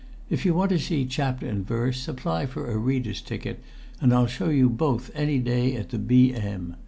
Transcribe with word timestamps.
If 0.31 0.45
you 0.45 0.55
want 0.55 0.71
to 0.71 0.79
see 0.79 1.05
chapter 1.05 1.45
and 1.47 1.63
verse, 1.63 2.07
apply 2.07 2.47
for 2.47 2.65
a 2.71 2.75
reader's 2.75 3.21
ticket 3.21 3.61
and 4.01 4.11
I'll 4.11 4.25
show 4.25 4.49
you 4.49 4.67
both 4.67 5.11
any 5.13 5.37
day 5.37 5.75
at 5.75 5.89
the 5.89 5.99
B.M. 5.99 6.75